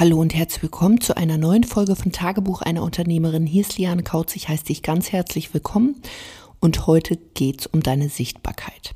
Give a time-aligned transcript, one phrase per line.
[0.00, 3.44] Hallo und herzlich willkommen zu einer neuen Folge von Tagebuch einer Unternehmerin.
[3.44, 6.00] Hier ist Liane Kautz, ich heiße dich ganz herzlich willkommen
[6.58, 8.94] und heute geht es um deine Sichtbarkeit.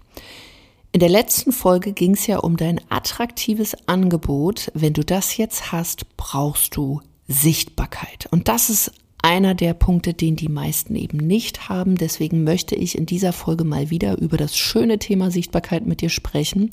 [0.92, 4.72] In der letzten Folge ging es ja um dein attraktives Angebot.
[4.72, 8.26] Wenn du das jetzt hast, brauchst du Sichtbarkeit.
[8.30, 8.90] Und das ist
[9.20, 11.96] einer der Punkte, den die meisten eben nicht haben.
[11.96, 16.08] Deswegen möchte ich in dieser Folge mal wieder über das schöne Thema Sichtbarkeit mit dir
[16.08, 16.70] sprechen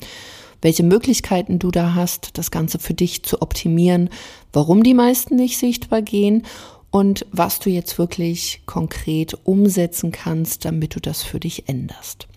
[0.62, 4.10] welche Möglichkeiten du da hast, das Ganze für dich zu optimieren,
[4.54, 6.44] warum die meisten nicht sichtbar gehen
[6.92, 12.28] und was du jetzt wirklich konkret umsetzen kannst, damit du das für dich änderst.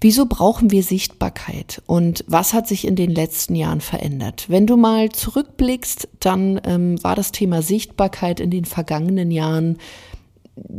[0.00, 4.44] Wieso brauchen wir Sichtbarkeit und was hat sich in den letzten Jahren verändert?
[4.48, 9.78] Wenn du mal zurückblickst, dann ähm, war das Thema Sichtbarkeit in den vergangenen Jahren,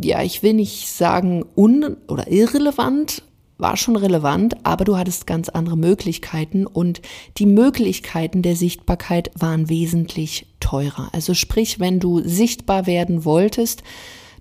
[0.02, 3.23] ja, ich will nicht sagen un- oder irrelevant,
[3.59, 7.01] war schon relevant, aber du hattest ganz andere Möglichkeiten und
[7.37, 11.09] die Möglichkeiten der Sichtbarkeit waren wesentlich teurer.
[11.11, 13.83] Also sprich, wenn du sichtbar werden wolltest,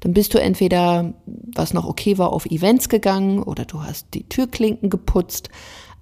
[0.01, 4.23] dann bist du entweder, was noch okay war, auf Events gegangen oder du hast die
[4.23, 5.51] Türklinken geputzt.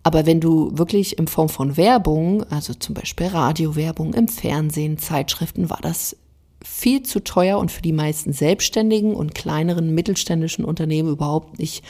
[0.02, 5.70] Aber wenn du wirklich in Form von Werbung, also zum Beispiel Radiowerbung im Fernsehen, Zeitschriften,
[5.70, 6.16] war das
[6.62, 11.82] viel zu teuer und für die meisten Selbstständigen und kleineren mittelständischen Unternehmen überhaupt nicht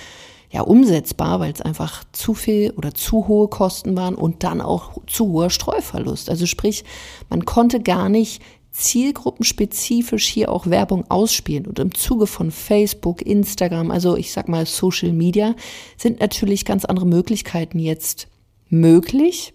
[0.50, 4.92] ja umsetzbar, weil es einfach zu viel oder zu hohe Kosten waren und dann auch
[5.06, 6.30] zu hoher Streuverlust.
[6.30, 6.84] Also sprich,
[7.28, 8.42] man konnte gar nicht
[8.77, 11.67] zielgruppenspezifisch hier auch Werbung ausspielen.
[11.67, 15.55] Und im Zuge von Facebook, Instagram, also ich sag mal Social Media,
[15.97, 18.28] sind natürlich ganz andere Möglichkeiten jetzt
[18.69, 19.55] möglich,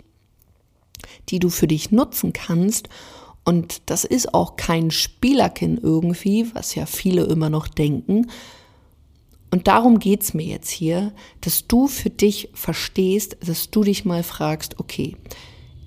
[1.29, 2.89] die du für dich nutzen kannst.
[3.43, 8.27] Und das ist auch kein Spielerkin irgendwie, was ja viele immer noch denken,
[9.51, 14.23] und darum geht's mir jetzt hier, dass du für dich verstehst, dass du dich mal
[14.23, 15.17] fragst, okay,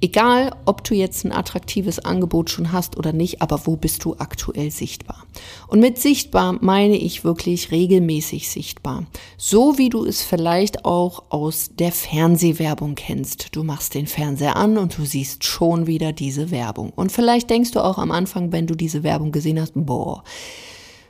[0.05, 4.17] egal ob du jetzt ein attraktives Angebot schon hast oder nicht, aber wo bist du
[4.19, 5.27] aktuell sichtbar?
[5.67, 9.07] Und mit sichtbar meine ich wirklich regelmäßig sichtbar.
[9.39, 13.57] So wie du es vielleicht auch aus der Fernsehwerbung kennst.
[13.57, 16.93] Du machst den Fernseher an und du siehst schon wieder diese Werbung.
[16.95, 20.23] Und vielleicht denkst du auch am Anfang, wenn du diese Werbung gesehen hast, boah,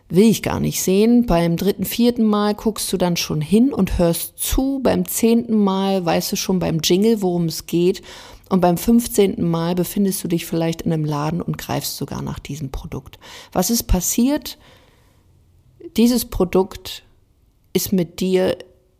[0.08, 1.26] will ich gar nicht sehen.
[1.26, 4.80] Beim dritten, vierten Mal guckst du dann schon hin und hörst zu.
[4.82, 8.02] Beim zehnten Mal weißt du schon beim Jingle, worum es geht.
[8.50, 12.38] Und beim fünfzehnten Mal befindest du dich vielleicht in einem Laden und greifst sogar nach
[12.38, 13.18] diesem Produkt.
[13.52, 14.58] Was ist passiert?
[15.96, 17.02] Dieses Produkt
[17.72, 18.56] ist mit dir,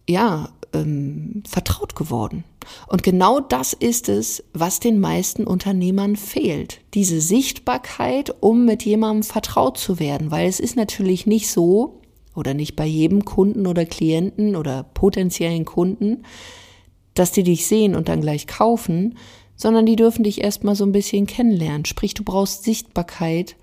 [0.08, 2.44] ja, ähm, vertraut geworden.
[2.88, 6.80] Und genau das ist es, was den meisten Unternehmern fehlt.
[6.94, 10.30] Diese Sichtbarkeit, um mit jemandem vertraut zu werden.
[10.30, 12.00] Weil es ist natürlich nicht so,
[12.34, 16.24] oder nicht bei jedem Kunden oder Klienten oder potenziellen Kunden,
[17.14, 19.16] dass die dich sehen und dann gleich kaufen,
[19.56, 21.84] sondern die dürfen dich erstmal so ein bisschen kennenlernen.
[21.84, 23.56] Sprich, du brauchst Sichtbarkeit,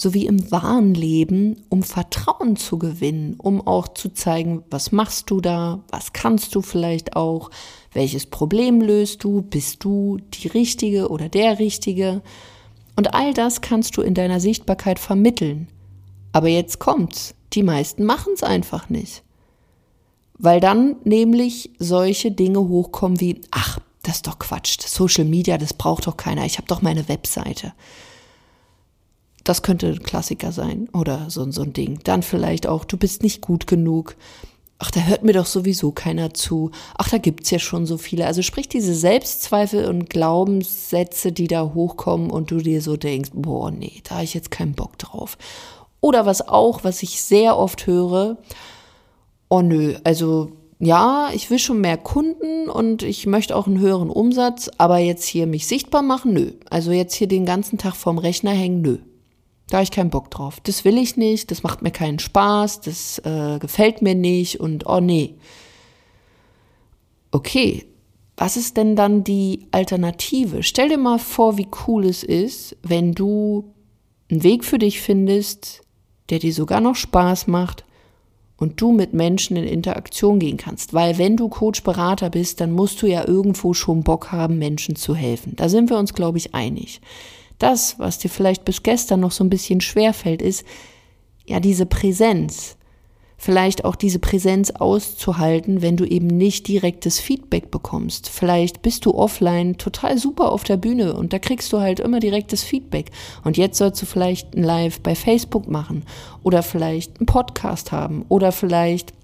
[0.00, 5.40] sowie im wahren Leben, um Vertrauen zu gewinnen, um auch zu zeigen, was machst du
[5.40, 7.50] da, was kannst du vielleicht auch,
[7.92, 12.22] welches Problem löst du, bist du die Richtige oder der Richtige.
[12.96, 15.68] Und all das kannst du in deiner Sichtbarkeit vermitteln.
[16.32, 19.22] Aber jetzt kommt's, die meisten machen es einfach nicht.
[20.38, 25.74] Weil dann nämlich solche Dinge hochkommen wie, ach, das ist doch Quatsch, Social Media, das
[25.74, 27.74] braucht doch keiner, ich habe doch meine Webseite.
[29.44, 32.00] Das könnte ein Klassiker sein oder so, so ein Ding.
[32.04, 34.16] Dann vielleicht auch, du bist nicht gut genug.
[34.78, 36.70] Ach, da hört mir doch sowieso keiner zu.
[36.96, 38.26] Ach, da gibt's ja schon so viele.
[38.26, 43.70] Also sprich diese Selbstzweifel und Glaubenssätze, die da hochkommen und du dir so denkst, boah,
[43.70, 45.36] nee, da habe ich jetzt keinen Bock drauf.
[46.00, 48.38] Oder was auch, was ich sehr oft höre,
[49.50, 54.08] oh nö, also ja, ich will schon mehr Kunden und ich möchte auch einen höheren
[54.08, 56.52] Umsatz, aber jetzt hier mich sichtbar machen, nö.
[56.70, 58.98] Also jetzt hier den ganzen Tag vorm Rechner hängen, nö.
[59.70, 60.58] Da habe ich keinen Bock drauf.
[60.64, 64.84] Das will ich nicht, das macht mir keinen Spaß, das äh, gefällt mir nicht und
[64.86, 65.36] oh nee.
[67.30, 67.86] Okay,
[68.36, 70.64] was ist denn dann die Alternative?
[70.64, 73.72] Stell dir mal vor, wie cool es ist, wenn du
[74.28, 75.82] einen Weg für dich findest,
[76.30, 77.84] der dir sogar noch Spaß macht
[78.56, 80.94] und du mit Menschen in Interaktion gehen kannst.
[80.94, 85.14] Weil wenn du Coach-Berater bist, dann musst du ja irgendwo schon Bock haben, Menschen zu
[85.14, 85.54] helfen.
[85.54, 87.00] Da sind wir uns, glaube ich, einig
[87.62, 90.64] das, was dir vielleicht bis gestern noch so ein bisschen schwerfällt, ist
[91.46, 92.76] ja diese Präsenz.
[93.42, 98.28] Vielleicht auch diese Präsenz auszuhalten, wenn du eben nicht direktes Feedback bekommst.
[98.28, 102.20] Vielleicht bist du offline total super auf der Bühne und da kriegst du halt immer
[102.20, 103.10] direktes Feedback.
[103.42, 106.04] Und jetzt sollst du vielleicht ein Live bei Facebook machen
[106.42, 109.14] oder vielleicht einen Podcast haben oder vielleicht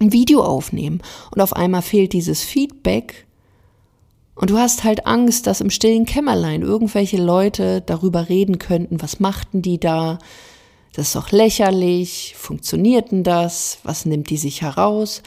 [0.00, 1.00] ein Video aufnehmen.
[1.30, 3.24] Und auf einmal fehlt dieses Feedback
[4.34, 9.20] Und du hast halt Angst, dass im stillen Kämmerlein irgendwelche Leute darüber reden könnten, was
[9.20, 10.18] machten die da?
[10.92, 13.78] Das ist doch lächerlich, funktioniert denn das?
[13.84, 15.22] Was nimmt die sich heraus?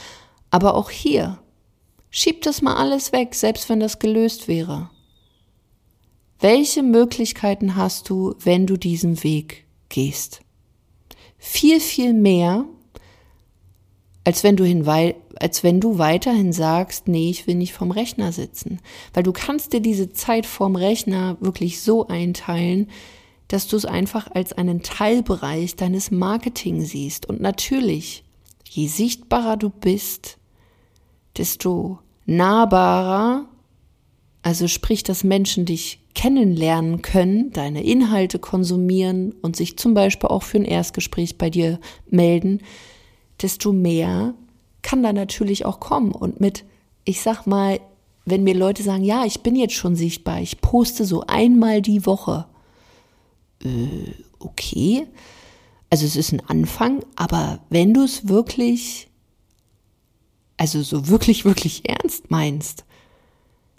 [0.50, 1.38] Aber auch hier,
[2.10, 4.90] schieb das mal alles weg, selbst wenn das gelöst wäre.
[6.40, 10.40] Welche Möglichkeiten hast du, wenn du diesen Weg gehst?
[11.36, 12.64] Viel, viel mehr,
[14.28, 18.30] als wenn du hinweil, als wenn du weiterhin sagst, nee, ich will nicht vorm Rechner
[18.30, 18.78] sitzen.
[19.14, 22.90] Weil du kannst dir diese Zeit vorm Rechner wirklich so einteilen,
[23.48, 27.24] dass du es einfach als einen Teilbereich deines Marketing siehst.
[27.24, 28.22] Und natürlich,
[28.68, 30.36] je sichtbarer du bist,
[31.38, 33.48] desto nahbarer,
[34.42, 40.42] also sprich, dass Menschen dich kennenlernen können, deine Inhalte konsumieren und sich zum Beispiel auch
[40.42, 42.60] für ein Erstgespräch bei dir melden,
[43.42, 44.34] desto mehr
[44.82, 46.12] kann da natürlich auch kommen.
[46.12, 46.64] Und mit,
[47.04, 47.80] ich sag mal,
[48.24, 52.04] wenn mir Leute sagen, ja, ich bin jetzt schon sichtbar, ich poste so einmal die
[52.06, 52.46] Woche.
[53.64, 55.06] Äh, okay.
[55.90, 59.08] Also es ist ein Anfang, aber wenn du es wirklich,
[60.56, 62.84] also so wirklich, wirklich ernst meinst,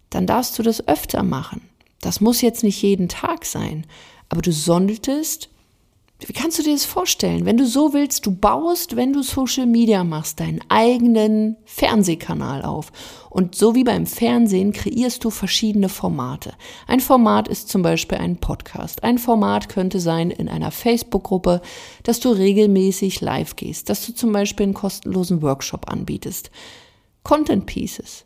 [0.09, 1.61] dann darfst du das öfter machen.
[2.01, 3.85] Das muss jetzt nicht jeden Tag sein,
[4.29, 5.49] aber du solltest
[6.27, 7.45] wie kannst du dir das vorstellen?
[7.45, 12.91] Wenn du so willst, du baust, wenn du Social Media machst, deinen eigenen Fernsehkanal auf.
[13.29, 16.53] Und so wie beim Fernsehen kreierst du verschiedene Formate.
[16.87, 19.03] Ein Format ist zum Beispiel ein Podcast.
[19.03, 21.61] Ein Format könnte sein in einer Facebook-Gruppe,
[22.03, 26.51] dass du regelmäßig live gehst, dass du zum Beispiel einen kostenlosen Workshop anbietest.
[27.23, 28.25] Content Pieces.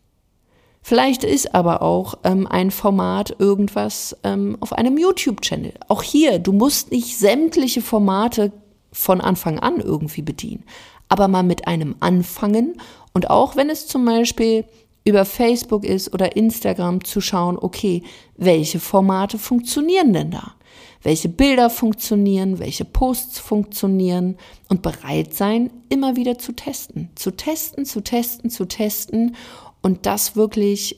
[0.84, 5.74] Vielleicht ist aber auch ähm, ein Format irgendwas ähm, auf einem YouTube-Channel.
[5.88, 8.52] Auch hier, du musst nicht sämtliche Formate
[8.92, 10.66] von Anfang an irgendwie bedienen,
[11.08, 12.76] aber mal mit einem anfangen
[13.14, 14.66] und auch wenn es zum Beispiel
[15.06, 18.04] über Facebook ist oder Instagram zu schauen, okay,
[18.38, 20.54] welche Formate funktionieren denn da?
[21.02, 24.38] Welche Bilder funktionieren, welche Posts funktionieren
[24.70, 27.10] und bereit sein, immer wieder zu testen.
[27.16, 29.36] Zu testen, zu testen, zu testen
[29.84, 30.98] und das wirklich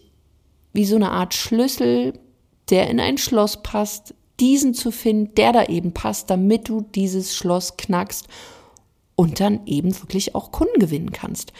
[0.71, 2.17] wie so eine Art Schlüssel,
[2.69, 7.35] der in ein Schloss passt, diesen zu finden, der da eben passt, damit du dieses
[7.35, 8.27] Schloss knackst
[9.15, 11.53] und dann eben wirklich auch Kunden gewinnen kannst.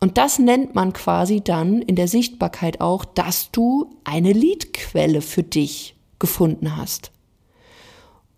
[0.00, 5.42] Und das nennt man quasi dann in der Sichtbarkeit auch, dass du eine Leadquelle für
[5.42, 7.12] dich gefunden hast.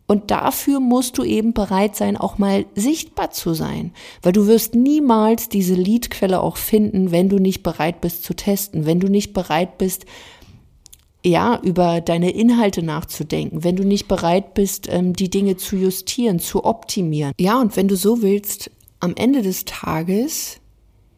[0.08, 4.75] Und dafür musst du eben bereit sein, auch mal sichtbar zu sein, weil du wirst
[4.75, 9.34] niemals diese Leadquelle auch finden, wenn du nicht bereit bist zu testen, wenn du nicht
[9.34, 10.06] bereit bist,
[11.22, 16.38] ja, über deine Inhalte nachzudenken, wenn du nicht bereit bist, ähm, die Dinge zu justieren,
[16.38, 17.32] zu optimieren.
[17.38, 18.70] Ja, und wenn du so willst,
[19.00, 20.58] am Ende des Tages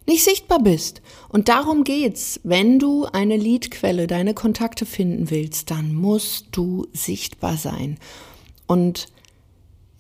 [0.07, 1.01] nicht sichtbar bist.
[1.29, 2.41] Und darum geht's.
[2.43, 7.99] Wenn du eine Leadquelle, deine Kontakte finden willst, dann musst du sichtbar sein.
[8.71, 9.09] Und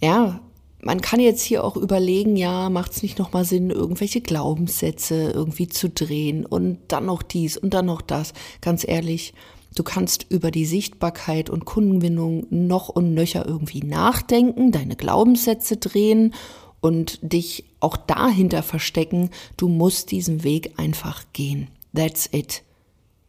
[0.00, 0.38] ja,
[0.80, 5.66] man kann jetzt hier auch überlegen, ja, macht es nicht nochmal Sinn, irgendwelche Glaubenssätze irgendwie
[5.66, 8.32] zu drehen und dann noch dies und dann noch das.
[8.60, 9.34] Ganz ehrlich,
[9.74, 16.32] du kannst über die Sichtbarkeit und Kundengewinnung noch und nöcher irgendwie nachdenken, deine Glaubenssätze drehen
[16.80, 19.30] und dich auch dahinter verstecken.
[19.56, 21.66] Du musst diesen Weg einfach gehen.
[21.92, 22.62] That's it.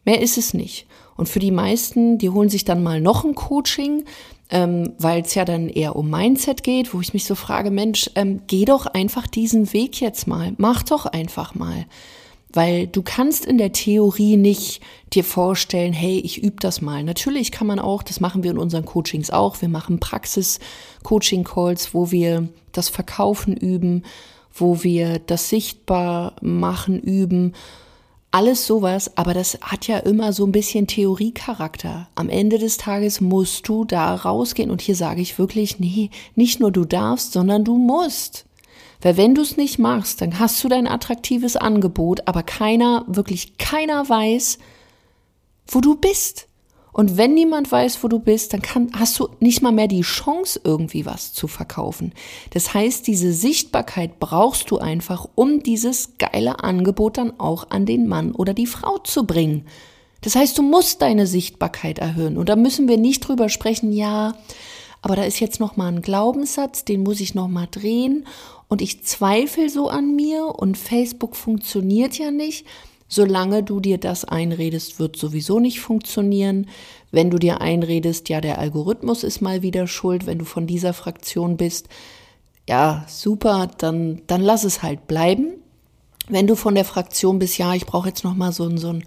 [0.04, 0.86] Mehr ist es nicht.
[1.16, 4.04] Und für die meisten, die holen sich dann mal noch ein Coaching,
[4.52, 8.10] ähm, weil es ja dann eher um Mindset geht, wo ich mich so frage, Mensch,
[8.14, 11.86] ähm, geh doch einfach diesen Weg jetzt mal, mach doch einfach mal.
[12.52, 14.82] Weil du kannst in der Theorie nicht
[15.14, 17.02] dir vorstellen, hey, ich übe das mal.
[17.02, 19.62] Natürlich kann man auch, das machen wir in unseren Coachings auch.
[19.62, 24.04] Wir machen Praxis-Coaching-Calls, wo wir das Verkaufen üben,
[24.52, 27.54] wo wir das Sichtbar machen üben
[28.32, 32.08] alles sowas, aber das hat ja immer so ein bisschen Theoriecharakter.
[32.14, 36.58] Am Ende des Tages musst du da rausgehen und hier sage ich wirklich, nee, nicht
[36.58, 38.46] nur du darfst, sondern du musst.
[39.02, 43.58] Weil wenn du es nicht machst, dann hast du dein attraktives Angebot, aber keiner, wirklich
[43.58, 44.58] keiner weiß,
[45.66, 46.48] wo du bist.
[46.92, 50.02] Und wenn niemand weiß, wo du bist, dann kann, hast du nicht mal mehr die
[50.02, 52.12] Chance, irgendwie was zu verkaufen.
[52.50, 58.06] Das heißt, diese Sichtbarkeit brauchst du einfach, um dieses geile Angebot dann auch an den
[58.06, 59.66] Mann oder die Frau zu bringen.
[60.20, 62.36] Das heißt, du musst deine Sichtbarkeit erhöhen.
[62.36, 64.34] Und da müssen wir nicht drüber sprechen, ja,
[65.00, 68.24] aber da ist jetzt noch mal ein Glaubenssatz, den muss ich noch mal drehen
[68.68, 72.66] und ich zweifle so an mir und Facebook funktioniert ja nicht.
[73.12, 76.70] Solange du dir das einredest, wird sowieso nicht funktionieren.
[77.10, 80.94] Wenn du dir einredest, ja, der Algorithmus ist mal wieder schuld, wenn du von dieser
[80.94, 81.90] Fraktion bist,
[82.66, 85.48] ja, super, dann, dann lass es halt bleiben.
[86.30, 88.88] Wenn du von der Fraktion bist, ja, ich brauche jetzt noch mal so ein, so
[88.88, 89.04] ein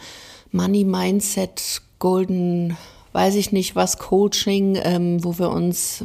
[0.51, 2.77] Money Mindset Golden,
[3.13, 6.03] weiß ich nicht was, Coaching, ähm, wo wir uns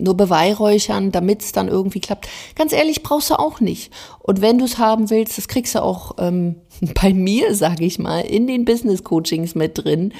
[0.00, 2.28] nur beweihräuchern, damit es dann irgendwie klappt.
[2.54, 3.92] Ganz ehrlich, brauchst du auch nicht.
[4.18, 6.56] Und wenn du es haben willst, das kriegst du auch ähm,
[7.02, 10.12] bei mir, sage ich mal, in den Business Coachings mit drin.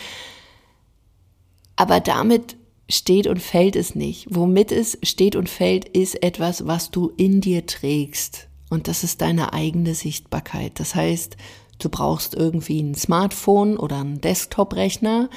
[1.76, 2.56] Aber damit
[2.88, 4.26] steht und fällt es nicht.
[4.30, 8.48] Womit es steht und fällt, ist etwas, was du in dir trägst.
[8.70, 10.78] Und das ist deine eigene Sichtbarkeit.
[10.80, 11.36] Das heißt,
[11.78, 15.28] du brauchst irgendwie ein Smartphone oder einen Desktop-Rechner,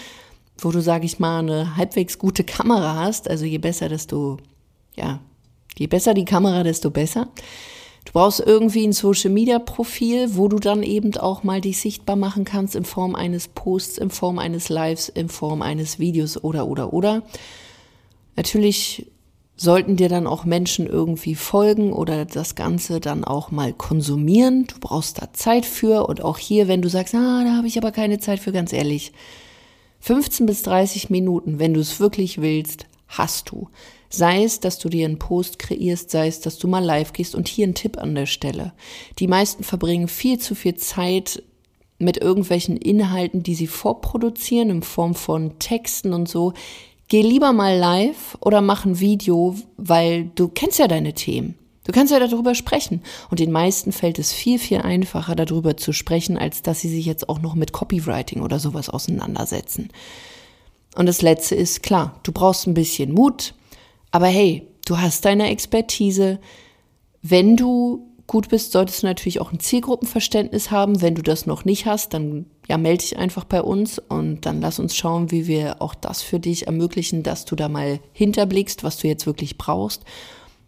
[0.57, 3.29] wo du, sag ich mal, eine halbwegs gute Kamera hast.
[3.29, 4.37] Also je besser, desto,
[4.95, 5.19] ja,
[5.77, 7.27] je besser die Kamera, desto besser.
[8.05, 12.15] Du brauchst irgendwie ein Social Media Profil, wo du dann eben auch mal dich sichtbar
[12.15, 16.67] machen kannst in Form eines Posts, in Form eines Lives, in Form eines Videos oder,
[16.67, 17.23] oder, oder.
[18.35, 19.07] Natürlich
[19.57, 24.67] sollten dir dann auch Menschen irgendwie folgen oder das Ganze dann auch mal konsumieren.
[24.67, 27.77] Du brauchst da Zeit für und auch hier, wenn du sagst, ah, da habe ich
[27.77, 29.13] aber keine Zeit für, ganz ehrlich.
[30.05, 33.69] 15 bis 30 Minuten, wenn du es wirklich willst, hast du.
[34.07, 37.33] Sei es, dass du dir einen Post kreierst, sei es, dass du mal live gehst
[37.33, 38.73] und hier ein Tipp an der Stelle.
[39.17, 41.41] Die meisten verbringen viel zu viel Zeit
[41.97, 46.53] mit irgendwelchen Inhalten, die sie vorproduzieren in Form von Texten und so.
[47.07, 51.55] Geh lieber mal live oder mach ein Video, weil du kennst ja deine Themen.
[51.85, 53.01] Du kannst ja darüber sprechen.
[53.29, 57.05] Und den meisten fällt es viel, viel einfacher, darüber zu sprechen, als dass sie sich
[57.05, 59.89] jetzt auch noch mit Copywriting oder sowas auseinandersetzen.
[60.95, 63.53] Und das Letzte ist klar, du brauchst ein bisschen Mut,
[64.11, 66.39] aber hey, du hast deine Expertise.
[67.21, 71.01] Wenn du gut bist, solltest du natürlich auch ein Zielgruppenverständnis haben.
[71.01, 74.61] Wenn du das noch nicht hast, dann ja, melde dich einfach bei uns und dann
[74.61, 78.83] lass uns schauen, wie wir auch das für dich ermöglichen, dass du da mal hinterblickst,
[78.83, 80.03] was du jetzt wirklich brauchst.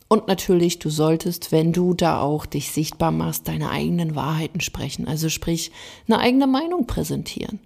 [0.09, 5.07] Und natürlich, du solltest, wenn du da auch dich sichtbar machst, deine eigenen Wahrheiten sprechen.
[5.07, 5.71] Also sprich,
[6.07, 7.59] eine eigene Meinung präsentieren.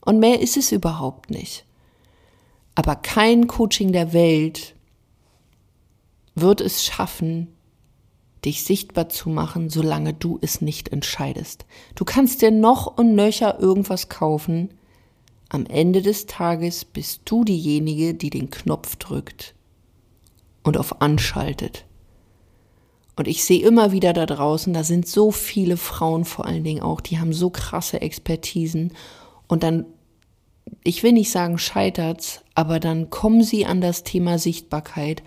[0.00, 1.64] Und mehr ist es überhaupt nicht.
[2.74, 4.74] Aber kein Coaching der Welt
[6.34, 7.48] wird es schaffen,
[8.44, 11.64] dich sichtbar zu machen, solange du es nicht entscheidest.
[11.94, 14.74] Du kannst dir noch und nöcher irgendwas kaufen.
[15.48, 19.54] Am Ende des Tages bist du diejenige, die den Knopf drückt
[20.62, 21.84] und auf anschaltet.
[23.16, 26.82] Und ich sehe immer wieder da draußen, da sind so viele Frauen vor allen Dingen
[26.82, 28.92] auch, die haben so krasse Expertisen
[29.48, 29.84] und dann,
[30.82, 35.22] ich will nicht sagen scheitert's, aber dann kommen sie an das Thema Sichtbarkeit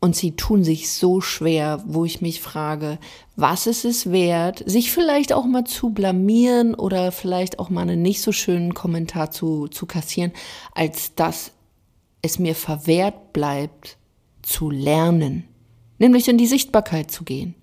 [0.00, 2.98] und sie tun sich so schwer, wo ich mich frage,
[3.36, 8.02] was ist es wert, sich vielleicht auch mal zu blamieren oder vielleicht auch mal einen
[8.02, 10.32] nicht so schönen Kommentar zu, zu kassieren,
[10.74, 11.52] als dass
[12.22, 13.98] es mir verwehrt bleibt,
[14.50, 15.44] zu lernen,
[15.98, 17.54] nämlich in die Sichtbarkeit zu gehen.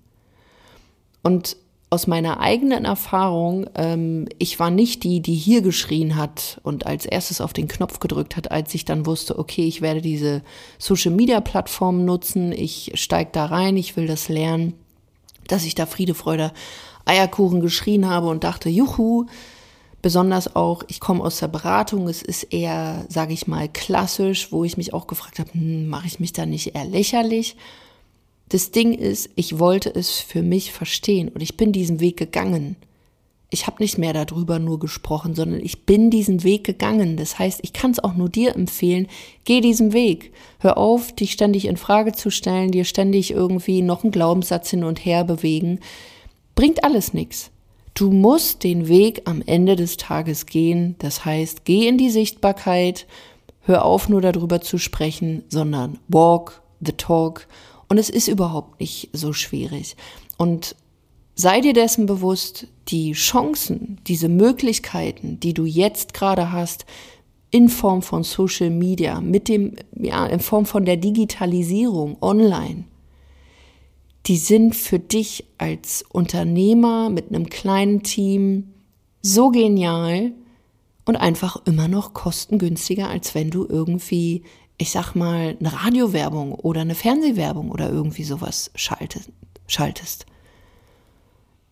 [1.22, 1.56] Und
[1.90, 7.06] aus meiner eigenen Erfahrung, ähm, ich war nicht die, die hier geschrien hat und als
[7.06, 10.42] erstes auf den Knopf gedrückt hat, als ich dann wusste, okay, ich werde diese
[10.78, 14.74] Social-Media-Plattform nutzen, ich steige da rein, ich will das lernen,
[15.46, 16.52] dass ich da Friede, Freude,
[17.06, 19.26] Eierkuchen geschrien habe und dachte, juhu,
[20.02, 24.64] besonders auch, ich komme aus der Beratung, es ist eher, sage ich mal, klassisch, wo
[24.64, 27.56] ich mich auch gefragt habe, hm, mache ich mich da nicht eher lächerlich?
[28.48, 32.76] Das Ding ist, ich wollte es für mich verstehen und ich bin diesen Weg gegangen.
[33.50, 37.16] Ich habe nicht mehr darüber nur gesprochen, sondern ich bin diesen Weg gegangen.
[37.16, 39.06] Das heißt, ich kann es auch nur dir empfehlen,
[39.44, 40.32] geh diesen Weg.
[40.58, 44.84] Hör auf, dich ständig in Frage zu stellen, dir ständig irgendwie noch einen Glaubenssatz hin
[44.84, 45.80] und her bewegen.
[46.54, 47.50] Bringt alles nichts.
[47.98, 50.94] Du musst den Weg am Ende des Tages gehen.
[51.00, 53.08] Das heißt, geh in die Sichtbarkeit,
[53.62, 57.48] hör auf nur darüber zu sprechen, sondern walk the talk
[57.88, 59.96] und es ist überhaupt nicht so schwierig.
[60.36, 60.76] Und
[61.34, 66.86] sei dir dessen bewusst, die Chancen, diese Möglichkeiten, die du jetzt gerade hast,
[67.50, 72.84] in Form von Social Media, mit dem, ja, in Form von der Digitalisierung online,
[74.28, 78.74] die sind für dich als Unternehmer mit einem kleinen Team
[79.22, 80.32] so genial
[81.04, 84.44] und einfach immer noch kostengünstiger, als wenn du irgendwie
[84.78, 90.26] ich sag mal, eine Radiowerbung oder eine Fernsehwerbung oder irgendwie sowas schaltest.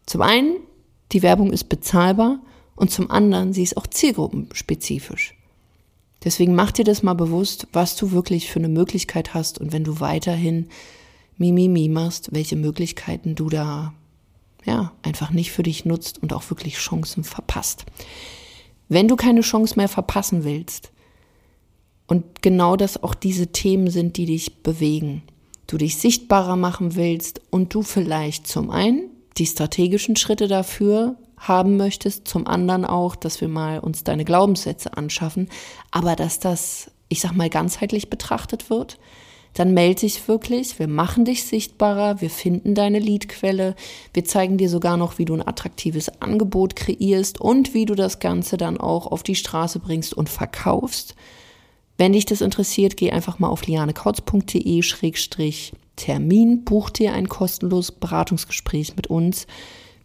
[0.06, 0.56] Zum einen,
[1.12, 2.40] die Werbung ist bezahlbar
[2.75, 5.34] und zum anderen, sie ist auch zielgruppenspezifisch.
[6.25, 9.84] Deswegen mach dir das mal bewusst, was du wirklich für eine Möglichkeit hast und wenn
[9.84, 10.68] du weiterhin
[11.38, 13.92] Mimimi machst, welche Möglichkeiten du da
[14.64, 17.86] ja einfach nicht für dich nutzt und auch wirklich Chancen verpasst.
[18.88, 20.90] Wenn du keine Chance mehr verpassen willst,
[22.06, 25.22] und genau das auch diese Themen sind, die dich bewegen.
[25.66, 31.76] Du dich sichtbarer machen willst und du vielleicht zum einen die strategischen Schritte dafür haben
[31.76, 35.48] möchtest, zum anderen auch, dass wir mal uns deine Glaubenssätze anschaffen,
[35.90, 38.98] aber dass das, ich sag mal, ganzheitlich betrachtet wird,
[39.56, 43.75] dann melde dich wirklich, wir machen dich sichtbarer, wir finden deine Leadquelle,
[44.12, 48.18] wir zeigen dir sogar noch, wie du ein attraktives Angebot kreierst und wie du das
[48.18, 51.14] Ganze dann auch auf die Straße bringst und verkaufst.
[51.96, 59.06] Wenn dich das interessiert, geh einfach mal auf lianekautz.de-termin, buch dir ein kostenloses Beratungsgespräch mit
[59.06, 59.46] uns.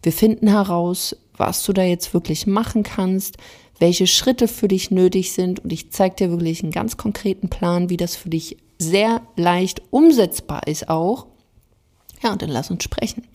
[0.02, 3.36] Wir finden heraus, was du da jetzt wirklich machen kannst,
[3.78, 5.60] welche Schritte für dich nötig sind.
[5.60, 9.82] Und ich zeige dir wirklich einen ganz konkreten Plan, wie das für dich sehr leicht
[9.90, 11.26] umsetzbar ist auch.
[12.22, 13.26] Ja, und dann lass uns sprechen.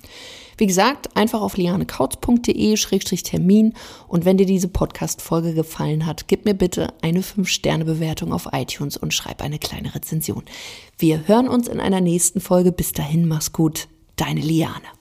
[0.57, 3.73] Wie gesagt, einfach auf lianekautz.de-termin
[4.07, 9.13] und wenn dir diese Podcast-Folge gefallen hat, gib mir bitte eine 5-Sterne-Bewertung auf iTunes und
[9.13, 10.45] schreib eine kleine Rezension.
[10.97, 12.71] Wir hören uns in einer nächsten Folge.
[12.71, 13.87] Bis dahin, mach's gut.
[14.15, 14.96] Deine Liane.